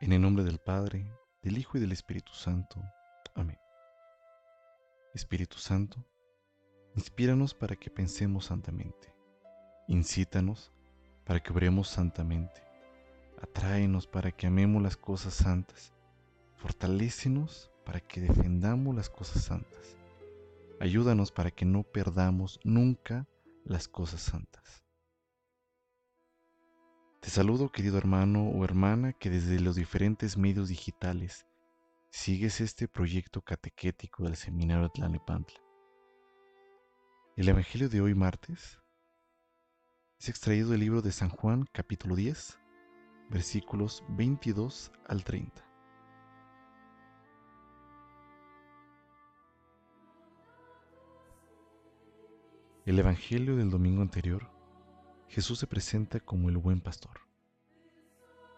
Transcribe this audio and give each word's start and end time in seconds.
En 0.00 0.14
el 0.14 0.22
nombre 0.22 0.44
del 0.44 0.58
Padre, 0.58 1.06
del 1.42 1.58
Hijo 1.58 1.76
y 1.76 1.80
del 1.82 1.92
Espíritu 1.92 2.32
Santo. 2.32 2.82
Amén. 3.34 3.58
Espíritu 5.12 5.58
Santo, 5.58 6.02
inspíranos 6.94 7.52
para 7.52 7.76
que 7.76 7.90
pensemos 7.90 8.46
santamente. 8.46 9.14
Incítanos 9.88 10.72
para 11.26 11.40
que 11.40 11.52
obremos 11.52 11.88
santamente. 11.88 12.62
Atráenos 13.42 14.06
para 14.06 14.32
que 14.32 14.46
amemos 14.46 14.82
las 14.82 14.96
cosas 14.96 15.34
santas. 15.34 15.92
Fortalécenos 16.56 17.70
para 17.84 18.00
que 18.00 18.22
defendamos 18.22 18.96
las 18.96 19.10
cosas 19.10 19.44
santas. 19.44 19.98
Ayúdanos 20.80 21.30
para 21.30 21.50
que 21.50 21.66
no 21.66 21.82
perdamos 21.82 22.58
nunca 22.64 23.28
las 23.64 23.86
cosas 23.86 24.22
santas. 24.22 24.79
Te 27.20 27.28
saludo 27.28 27.70
querido 27.70 27.98
hermano 27.98 28.48
o 28.48 28.64
hermana 28.64 29.12
que 29.12 29.28
desde 29.28 29.60
los 29.60 29.76
diferentes 29.76 30.38
medios 30.38 30.70
digitales 30.70 31.46
sigues 32.08 32.62
este 32.62 32.88
proyecto 32.88 33.42
catequético 33.42 34.24
del 34.24 34.36
Seminario 34.36 34.88
Tlalnepantla. 34.88 35.60
El 37.36 37.50
Evangelio 37.50 37.90
de 37.90 38.00
hoy 38.00 38.14
martes 38.14 38.78
es 40.18 40.30
extraído 40.30 40.70
del 40.70 40.80
libro 40.80 41.02
de 41.02 41.12
San 41.12 41.28
Juan 41.28 41.68
capítulo 41.72 42.16
10 42.16 42.58
versículos 43.28 44.02
22 44.08 44.90
al 45.06 45.22
30. 45.22 45.62
El 52.86 52.98
Evangelio 52.98 53.56
del 53.56 53.68
domingo 53.68 54.00
anterior 54.00 54.59
Jesús 55.30 55.60
se 55.60 55.68
presenta 55.68 56.18
como 56.18 56.48
el 56.48 56.58
buen 56.58 56.80
pastor. 56.80 57.20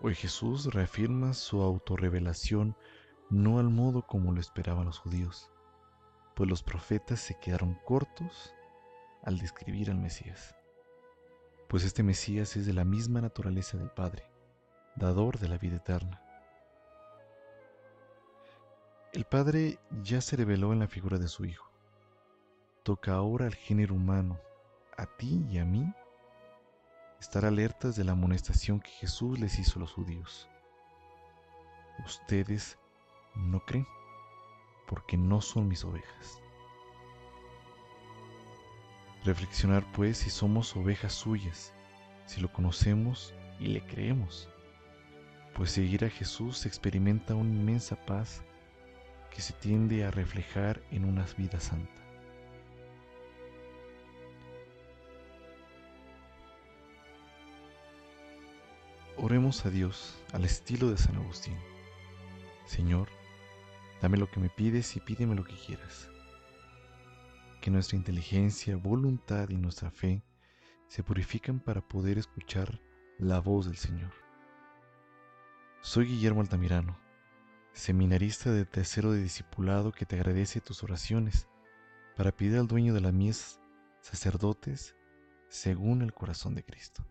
Hoy 0.00 0.16
Jesús 0.16 0.74
reafirma 0.74 1.32
su 1.32 1.62
autorrevelación 1.62 2.76
no 3.30 3.60
al 3.60 3.70
modo 3.70 4.02
como 4.02 4.32
lo 4.32 4.40
esperaban 4.40 4.86
los 4.86 4.98
judíos, 4.98 5.48
pues 6.34 6.50
los 6.50 6.64
profetas 6.64 7.20
se 7.20 7.38
quedaron 7.38 7.78
cortos 7.84 8.52
al 9.22 9.38
describir 9.38 9.90
al 9.90 9.98
Mesías, 9.98 10.56
pues 11.68 11.84
este 11.84 12.02
Mesías 12.02 12.56
es 12.56 12.66
de 12.66 12.72
la 12.72 12.84
misma 12.84 13.20
naturaleza 13.20 13.78
del 13.78 13.90
Padre, 13.90 14.24
dador 14.96 15.38
de 15.38 15.48
la 15.48 15.58
vida 15.58 15.76
eterna. 15.76 16.20
El 19.12 19.24
Padre 19.24 19.78
ya 20.02 20.20
se 20.20 20.34
reveló 20.34 20.72
en 20.72 20.80
la 20.80 20.88
figura 20.88 21.18
de 21.18 21.28
su 21.28 21.44
Hijo. 21.44 21.70
Toca 22.82 23.14
ahora 23.14 23.46
al 23.46 23.54
género 23.54 23.94
humano, 23.94 24.40
a 24.96 25.06
ti 25.06 25.46
y 25.48 25.58
a 25.58 25.64
mí, 25.64 25.94
estar 27.20 27.44
alertas 27.44 27.96
de 27.96 28.04
la 28.04 28.12
amonestación 28.12 28.80
que 28.80 28.90
Jesús 28.90 29.38
les 29.38 29.58
hizo 29.58 29.78
a 29.78 29.82
los 29.82 29.92
judíos. 29.92 30.48
Ustedes 32.04 32.78
no 33.34 33.60
creen 33.60 33.86
porque 34.86 35.16
no 35.16 35.40
son 35.40 35.68
mis 35.68 35.84
ovejas. 35.84 36.40
Reflexionar 39.24 39.84
pues 39.92 40.18
si 40.18 40.30
somos 40.30 40.76
ovejas 40.76 41.12
suyas, 41.12 41.72
si 42.26 42.40
lo 42.40 42.52
conocemos 42.52 43.34
y 43.58 43.68
le 43.68 43.84
creemos, 43.84 44.48
pues 45.54 45.72
seguir 45.72 46.04
a 46.04 46.10
Jesús 46.10 46.66
experimenta 46.66 47.34
una 47.34 47.50
inmensa 47.50 47.96
paz 48.06 48.42
que 49.30 49.40
se 49.40 49.52
tiende 49.54 50.04
a 50.04 50.10
reflejar 50.10 50.82
en 50.90 51.04
una 51.04 51.24
vida 51.36 51.58
santa. 51.60 52.05
Oremos 59.18 59.64
a 59.64 59.70
Dios 59.70 60.22
al 60.34 60.44
estilo 60.44 60.90
de 60.90 60.98
San 60.98 61.16
Agustín. 61.16 61.56
Señor, 62.66 63.08
dame 64.02 64.18
lo 64.18 64.30
que 64.30 64.40
me 64.40 64.50
pides 64.50 64.94
y 64.94 65.00
pídeme 65.00 65.34
lo 65.34 65.42
que 65.42 65.54
quieras. 65.54 66.10
Que 67.62 67.70
nuestra 67.70 67.96
inteligencia, 67.96 68.76
voluntad 68.76 69.48
y 69.48 69.56
nuestra 69.56 69.90
fe 69.90 70.22
se 70.88 71.02
purifican 71.02 71.60
para 71.60 71.80
poder 71.80 72.18
escuchar 72.18 72.78
la 73.18 73.40
voz 73.40 73.64
del 73.64 73.78
Señor. 73.78 74.12
Soy 75.80 76.04
Guillermo 76.08 76.42
Altamirano, 76.42 76.98
seminarista 77.72 78.52
de 78.52 78.66
tercero 78.66 79.12
de 79.12 79.22
discipulado 79.22 79.92
que 79.92 80.04
te 80.04 80.16
agradece 80.16 80.60
tus 80.60 80.82
oraciones 80.82 81.48
para 82.16 82.32
pedir 82.32 82.58
al 82.58 82.68
dueño 82.68 82.92
de 82.92 83.00
la 83.00 83.12
mies 83.12 83.60
sacerdotes 84.02 84.94
según 85.48 86.02
el 86.02 86.12
corazón 86.12 86.54
de 86.54 86.64
Cristo. 86.64 87.02